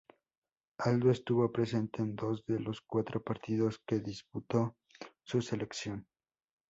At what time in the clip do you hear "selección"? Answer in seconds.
5.43-6.07